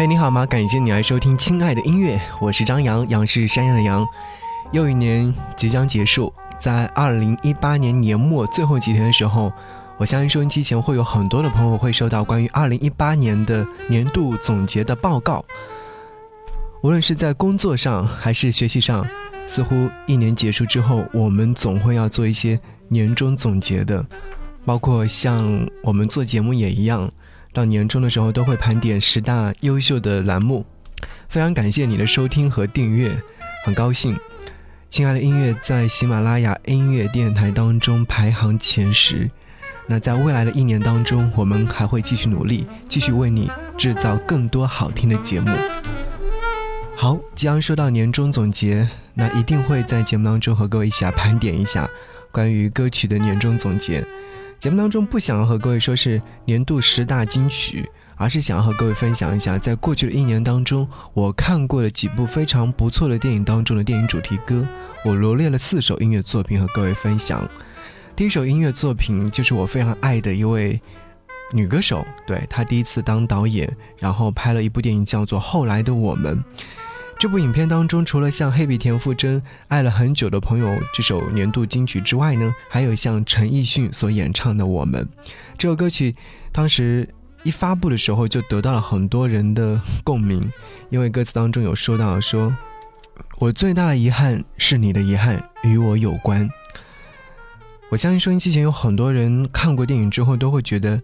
[0.00, 0.46] 嘿，你好吗？
[0.46, 4.08] 感谢你来收听《亲爱的音乐》，我是张扬，杨是山羊的羊。
[4.72, 9.52] 又一年即将结束，在二零一八年年末最后几天的时候，
[9.98, 15.44] 我相信收音机前会有很多的朋友会收到关于二零一八年的年度总结的报告。
[16.80, 19.06] 无论是在工作上还是学习上，
[19.46, 22.58] 似乎一年结束之后，我们总会要做一些
[22.88, 24.02] 年终总结的，
[24.64, 27.12] 包括像我们做节目也一样。
[27.52, 30.64] 到年终的时候，都会盘点十大优秀的栏目。
[31.28, 33.16] 非常感谢你的收听和订阅，
[33.64, 34.16] 很高兴。
[34.88, 39.28] 亲爱的音乐在喜马拉雅音乐电台当中排行前十。
[39.86, 45.50] 那在未来的一年当中，我们还会继续努力，继续为你制造更多好听的节目。
[46.96, 51.88] 好，即将说到年终总结，那一定会在节目当中和各位一起来盘点一下
[52.30, 54.04] 关于歌曲的年终总结。
[54.60, 64.62] 节目当中不想要和各位说是年度十大金曲，而是想要和各位分享一下，在过去的一年当中，我看过的几部非常不错的电影当中的电影主题歌。
[65.02, 67.48] 我罗列了四首音乐作品和各位分享。
[68.14, 70.78] 第一首音乐作品就是我非常爱的一位
[71.54, 76.36] 女歌手，对她第一次当导演，然后拍了一部电影叫做《后来的我们》。
[77.20, 85.06] 这部影片当中，除了像黑笔田馥甄爱了很久的朋友这首年度金曲之外呢，还有像陈奕迅所演唱的《我们》
[85.58, 86.14] 这首歌曲，
[86.50, 87.06] 当时
[87.42, 90.50] 一发布的时候就得到了很多人的共鸣，
[90.88, 92.56] 因为歌词当中有说到说
[93.36, 96.48] ：“我最大的遗憾是你的遗憾与我有关。”
[97.92, 100.98] 我相信收音机前有很多人看过电影之后都会觉得，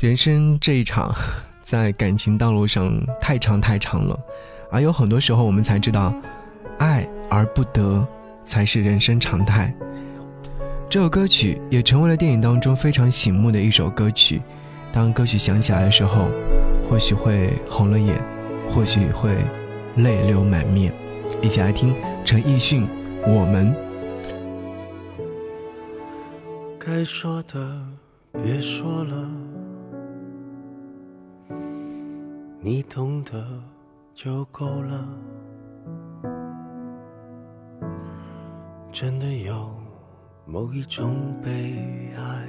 [0.00, 1.14] 人生这一场，
[1.62, 4.18] 在感情道路上太长太长了。
[4.70, 6.14] 而有很多时候，我们才知道，
[6.78, 8.06] 爱而不得
[8.44, 9.74] 才是人生常态。
[10.90, 14.40] 这首歌曲也成为了电影当中非常醒目的一首歌曲。
[14.92, 16.28] 当歌曲响起来的时候，
[16.88, 18.18] 或许会红了眼，
[18.70, 19.36] 或许会
[19.96, 20.92] 泪流满面。
[21.42, 21.94] 一起来听
[22.24, 22.82] 陈奕迅
[23.26, 23.74] 《我们》。
[26.78, 27.80] 该说的
[28.42, 29.28] 别说了，
[32.62, 33.44] 你懂得。
[34.20, 35.08] 就够了。
[38.90, 39.72] 真的有
[40.44, 42.48] 某一种悲哀，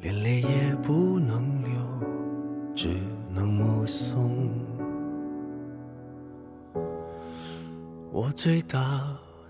[0.00, 1.70] 连泪也不能流，
[2.74, 2.96] 只
[3.30, 4.48] 能目送。
[8.10, 8.78] 我最大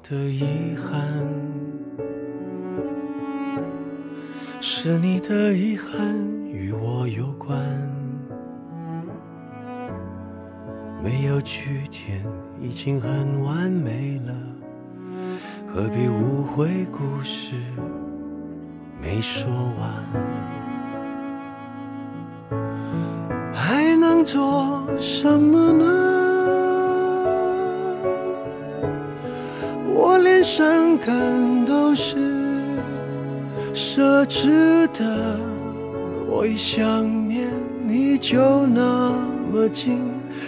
[0.03, 0.99] 的遗憾，
[4.61, 7.57] 是你的遗憾与我有关。
[11.03, 12.23] 没有句点，
[12.61, 14.35] 已经很完美了，
[15.73, 17.53] 何必误会故事
[19.01, 19.49] 没说
[19.79, 20.05] 完？
[23.55, 25.85] 还能做什么呢？
[29.95, 32.17] 我连伤感都是
[33.73, 35.39] 奢侈的，
[36.29, 37.49] 我一想念
[37.87, 39.13] 你就那
[39.53, 40.18] 么近。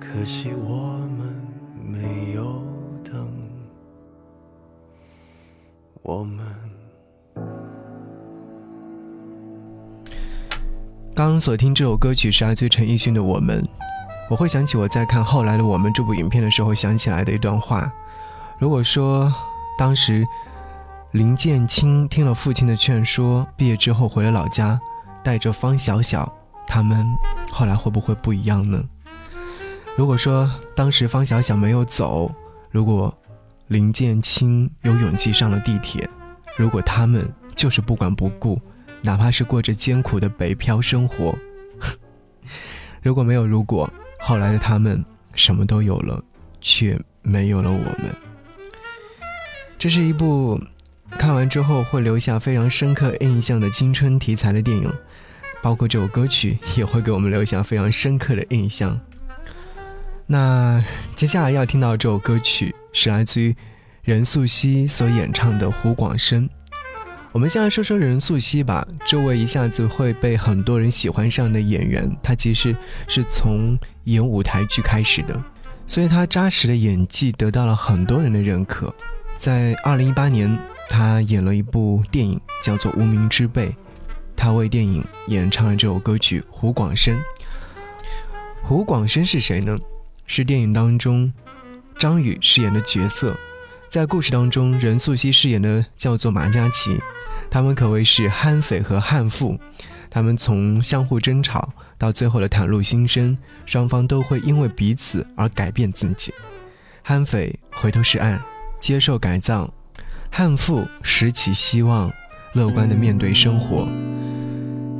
[0.00, 1.36] 可惜我们
[1.84, 2.62] 没有
[3.04, 3.30] 等。
[6.02, 6.44] 我们。
[11.14, 13.62] 刚刚所听这首歌曲是来自陈奕迅的《我们》，
[14.30, 17.92] 我会想起我在看后来的《我们》这部影片的时候想起来的一段话。
[18.58, 19.32] 如果说
[19.78, 20.26] 当时
[21.12, 24.80] 林建清听了父亲的劝说，毕业之后回了老家，
[25.22, 26.32] 带着方小小，
[26.66, 27.06] 他们
[27.52, 28.82] 后来会不会不一样呢？
[29.96, 32.34] 如果说当时方小小没有走，
[32.70, 33.16] 如果
[33.68, 36.08] 林建清有勇气上了地铁，
[36.56, 38.60] 如果他们就是不管不顾。
[39.02, 41.34] 哪怕是过着艰苦的北漂生活，
[43.00, 45.02] 如果没有如果，后来的他们
[45.34, 46.22] 什么都有了，
[46.60, 48.14] 却没有了我们。
[49.78, 50.60] 这是一部
[51.12, 54.92] 看完之后会留下非常深刻印象的青春题材的电影，
[55.62, 59.00] 包括这首歌曲也会给我们留下非常深刻的印象。
[60.32, 60.80] 那
[61.16, 63.52] 接下来要听到这首歌曲是来自于
[64.04, 66.48] 任素汐所演唱的《胡广生》。
[67.32, 72.76] 我们先来说说任素汐吧，这位一下子会被很多人喜欢上的演员，她其实
[73.08, 75.36] 是从演舞台剧开始的，
[75.84, 78.94] 所以她扎实的演技得到了很多人的认可。
[79.36, 80.56] 在二零一八年，
[80.88, 83.66] 她演了一部电影，叫做《无名之辈》，
[84.36, 87.16] 她为电影演唱了这首歌曲《胡广生》。
[88.62, 89.76] 胡广生是谁呢？
[90.32, 91.32] 是电影当中
[91.98, 93.36] 张宇饰演的角色，
[93.88, 96.96] 在故事当中，任素汐饰演的叫做马嘉祺。
[97.50, 99.58] 他们可谓是悍匪和悍妇，
[100.08, 103.36] 他们从相互争吵到最后的袒露心声，
[103.66, 106.32] 双方都会因为彼此而改变自己。
[107.02, 108.40] 悍匪回头是岸，
[108.78, 109.68] 接受改造；
[110.30, 112.08] 悍妇拾起希望，
[112.52, 113.88] 乐观的面对生活。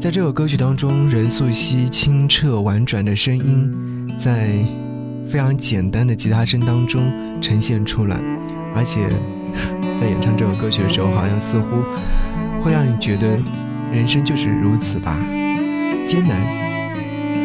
[0.00, 4.58] 在这首歌曲当中，任素汐清澈婉转的声音，在
[5.26, 7.02] 非常简单的吉他声当中
[7.40, 8.20] 呈现出来，
[8.74, 9.08] 而且
[10.00, 11.66] 在演唱这首歌曲的时候，好像似乎。
[12.62, 13.38] 会让你觉得
[13.90, 15.18] 人生就是如此吧，
[16.06, 16.36] 艰难，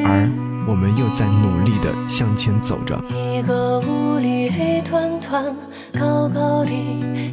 [0.04, 0.30] 而
[0.68, 3.02] 我们又在努力的向前走着。
[3.10, 5.56] 一个屋里黑团团，
[5.98, 6.72] 高高的，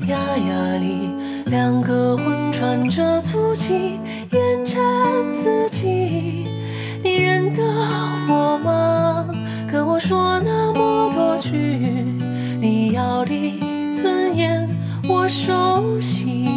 [0.06, 1.10] 压压里，
[1.46, 3.98] 两个魂喘着粗气，
[4.30, 4.80] 烟尘
[5.34, 6.46] 四季。
[7.02, 7.64] 你认得
[8.28, 9.01] 我吗？
[9.84, 11.50] 我说那么多句，
[12.60, 13.30] 你要的
[13.94, 14.68] 尊严
[15.08, 16.48] 我熟悉。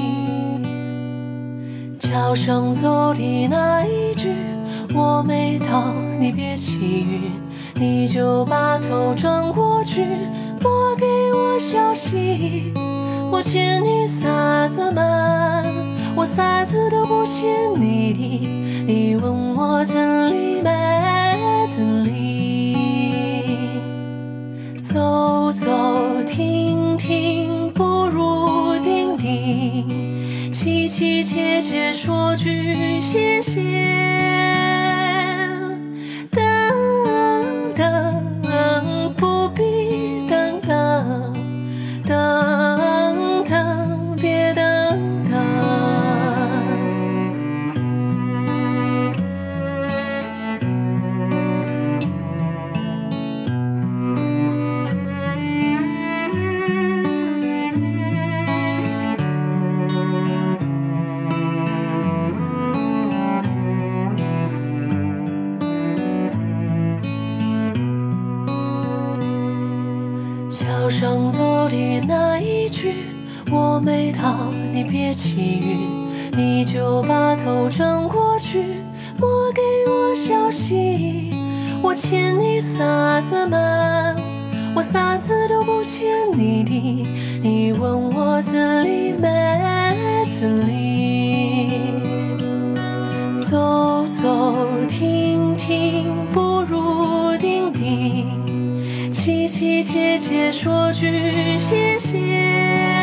[2.00, 4.30] 桥上走的那一句，
[4.94, 7.32] 我没到，你别起晕，
[7.74, 10.06] 你就把头转过去，
[10.62, 12.74] 莫给我消息。
[13.32, 15.02] 我欠你啥子嘛？
[16.16, 17.44] 我啥子都不欠
[17.76, 18.48] 你的，
[18.86, 23.05] 你问我真理没真理？
[24.96, 29.86] 走走停停，不如定定。
[30.54, 34.35] 凄凄切切说句谢谢。
[75.16, 78.84] 气晕，你就把头转过去，
[79.18, 81.32] 莫给我消息。
[81.82, 83.58] 我欠你啥子嘛？
[84.76, 86.06] 我啥子都不欠
[86.38, 87.08] 你的，
[87.42, 89.30] 你问我这里没
[90.32, 91.70] 这里？
[93.50, 94.56] 走走
[94.90, 96.14] 停停。
[96.34, 98.28] 不如定定，
[99.14, 102.95] 凄凄切切说句谢谢。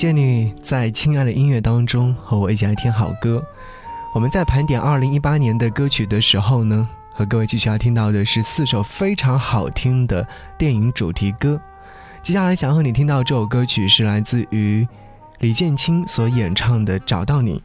[0.00, 3.44] 谢你在亲爱的音乐当中和我一起来听好歌。
[4.14, 10.26] 我们在盘点二零一八年的歌曲的时候呢，和各位继续要听到的是四首非常好听的
[10.56, 11.60] 电影主题歌。
[12.22, 14.88] 接下来想和你听到这首歌曲是来自于
[15.40, 17.58] 李建清所演唱的《找到你》。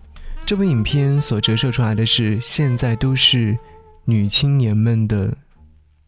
[0.45, 3.57] 这部影片所折射出来的是现在都市
[4.03, 5.33] 女青年们的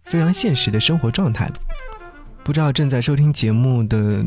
[0.03, 1.49] 非常现实的生活状态。
[2.43, 4.25] 不知道正在收听节目的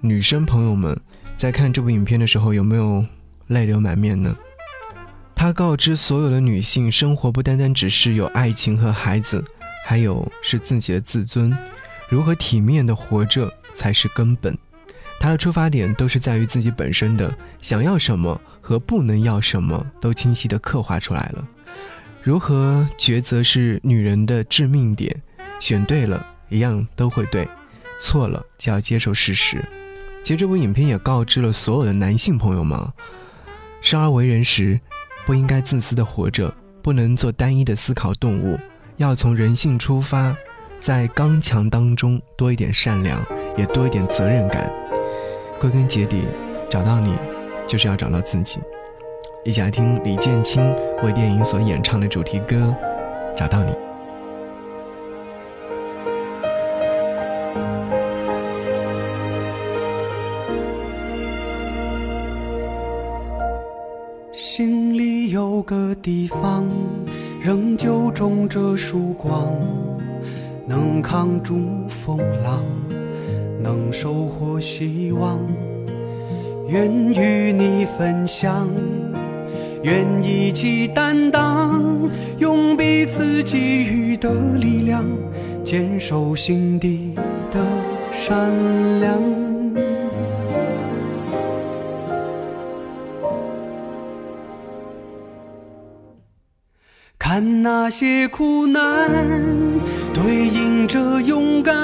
[0.00, 0.98] 女生朋友们。
[1.36, 3.04] 在看这部影片的时候，有没有
[3.48, 4.34] 泪流满面呢？
[5.34, 9.44] 他告知所有的女性，生活不单单只是有爱情和孩子，
[9.84, 11.54] 还有是自己的自尊，
[12.08, 14.56] 如何体面的活着才是根本。
[15.20, 21.46] 他的出发点都是在于自己本身的想要什么和不能要什么都清晰的刻画出来了。
[22.22, 25.22] 如何抉择是女人的致命点，
[25.60, 27.46] 选对了一样都会对，
[28.00, 29.62] 错了就要接受事实。
[30.24, 32.80] 其实这部影片也告知了所有的男性朋友们，
[33.82, 34.80] 生而为人时，
[35.26, 36.50] 不应该自私的活着，
[36.82, 38.58] 不能做单一的思考动物，
[38.96, 40.34] 要从人性出发，
[40.80, 43.22] 在刚强当中多一点善良，
[43.54, 44.72] 也多一点责任感。
[45.60, 46.22] 归根结底，
[46.70, 47.14] 找到你，
[47.66, 48.60] 就是要找到自己。
[49.44, 52.74] 一起来听李建清为电影所演唱的主题歌
[53.36, 53.72] 《找到你》。
[64.36, 66.68] 心里有个地方
[67.40, 69.56] 仍旧种着曙光，
[70.66, 71.54] 能扛住
[71.88, 72.60] 风浪，
[73.62, 75.38] 能收获希望。
[76.68, 78.68] 愿与你分享，
[79.84, 85.04] 愿一起担当，用彼此给予的力量，
[85.62, 87.14] 坚守心底
[87.52, 87.64] 的
[88.10, 88.50] 善
[88.98, 89.33] 良。
[97.34, 99.10] 看那些苦难，
[100.12, 101.74] 对应着勇敢，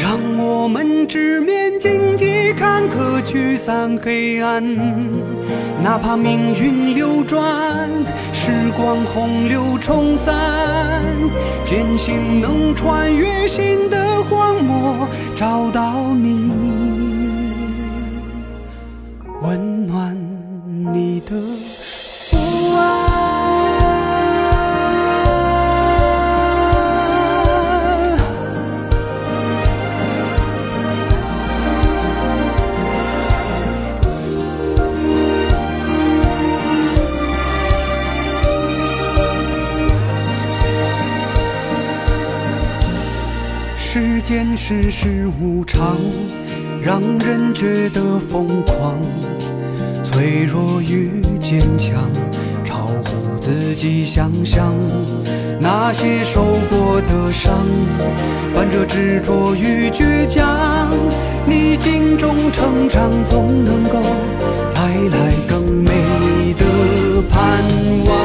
[0.00, 4.64] 让我们直面荆棘坎坷，驱散黑暗。
[5.82, 7.86] 哪怕命运流转，
[8.32, 11.02] 时光洪流冲散，
[11.62, 16.50] 坚信能穿越新的荒漠，找到你，
[19.42, 20.16] 温暖
[20.94, 21.34] 你的。
[44.24, 45.98] 间世事无常，
[46.82, 48.98] 让人觉得疯狂。
[50.02, 52.10] 脆弱与坚强，
[52.64, 54.72] 超乎自己想象。
[55.60, 57.52] 那些受过的伤，
[58.54, 60.88] 伴着执着与倔强。
[61.46, 64.00] 逆境中成长，总能够
[64.74, 65.92] 带来更美
[66.54, 66.64] 的
[67.30, 67.62] 盼
[68.06, 68.16] 望。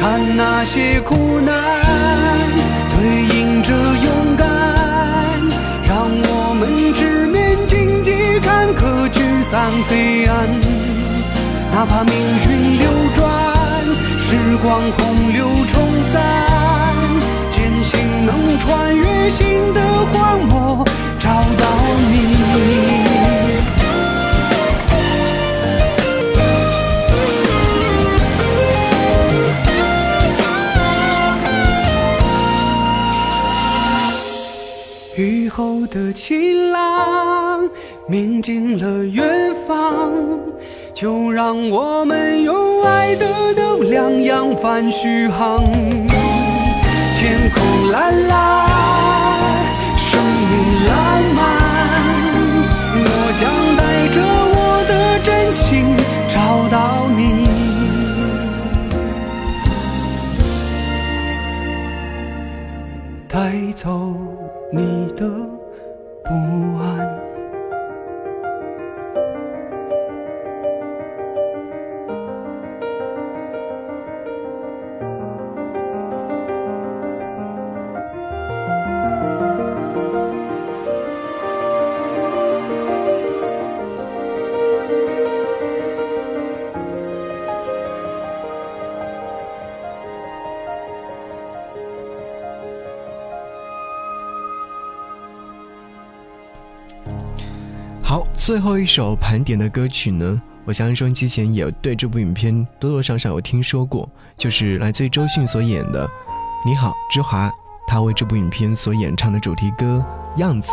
[0.00, 2.79] 看那些苦难。
[3.00, 4.46] 对应着勇敢，
[5.88, 10.46] 让我们直面荆棘坎坷，驱散黑暗。
[11.72, 13.24] 哪怕命运流转，
[14.18, 15.80] 时光洪流冲
[16.12, 16.20] 散，
[17.50, 19.80] 坚信能穿越新的
[20.12, 20.84] 荒漠，
[21.18, 21.64] 找到
[22.12, 23.09] 你。
[35.90, 37.68] 的晴朗，
[38.06, 40.12] 明净了远方，
[40.94, 45.58] 就让我们用爱的能量扬帆续航。
[47.16, 48.68] 天空蓝蓝，
[49.96, 50.94] 生命浪
[51.34, 51.38] 漫，
[52.94, 54.22] 我将带着
[54.54, 54.56] 我
[54.86, 55.96] 的真情
[56.28, 56.38] 找
[56.70, 57.20] 到你，
[63.28, 64.14] 带走
[64.72, 65.26] 你的
[98.10, 106.04] 好，最后一首盘点的歌曲呢，我相信收音机前也对这部影片多多少少有听说过，就是来自于周迅所演的
[106.66, 107.48] 《你好，之华》，
[107.86, 110.04] 他为这部影片所演唱的主题歌
[110.40, 110.72] 《样子》。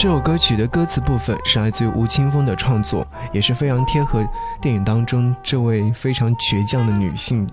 [0.00, 4.28] 这首歌曲的歌词部分是来自于吴青峰的创作，也是非常贴合
[4.60, 7.48] 电影当中这位非常倔强的女性。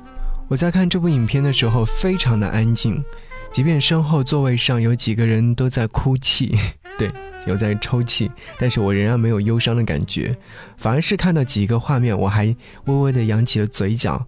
[0.48, 3.04] 我在看这部影片的时候，非常的安静，
[3.52, 6.58] 即便身后座位上有几个人都在哭泣，
[6.98, 7.12] 对。
[7.46, 10.36] 有在抽泣，但是我仍然没有忧伤的感觉，
[10.78, 12.46] 反而是看到几个画面，我还
[12.86, 14.26] 微微的扬起了嘴角。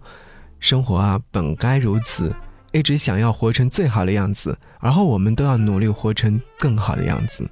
[0.58, 2.34] 生活啊，本该如此，
[2.72, 7.48] 一直想要活成最好的样子，而后我们都要努力活成更好的样子。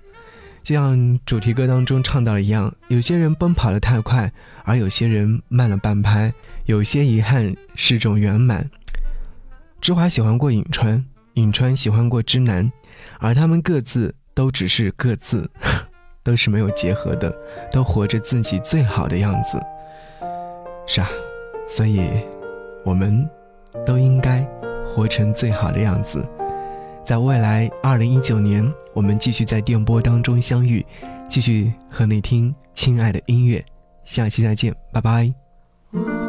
[0.63, 4.33] 就像主题歌当中唱到的一样，有些人奔跑的太快，
[4.65, 6.33] 而有些人慢了半拍，
[6.65, 8.69] 有些遗憾是种圆满。
[9.83, 12.73] 芝华喜欢过颍川，颍川喜欢过之南，
[13.19, 14.15] 而他们各自。
[14.35, 15.49] 都只是各自，
[16.23, 17.35] 都是没有结合的，
[17.71, 19.61] 都活着自己最好的样子。
[20.87, 21.09] 是啊，
[21.67, 22.03] 所以，
[22.85, 23.29] 我们
[23.87, 24.47] 都应该
[24.87, 26.23] 活成最好的样子。
[27.05, 30.85] 在未来二零一九年，我们继续在电波当中相遇，
[31.29, 33.65] 继续和你听亲爱的音乐。
[34.05, 36.24] 下期再见，拜拜。